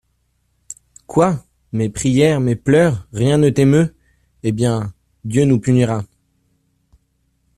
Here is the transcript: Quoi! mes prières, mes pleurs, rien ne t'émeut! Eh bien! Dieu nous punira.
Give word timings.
Quoi! 1.05 1.45
mes 1.73 1.89
prières, 1.89 2.39
mes 2.39 2.55
pleurs, 2.55 3.07
rien 3.13 3.37
ne 3.37 3.51
t'émeut! 3.51 3.93
Eh 4.41 4.51
bien! 4.51 4.95
Dieu 5.25 5.45
nous 5.45 5.59
punira. 5.59 6.05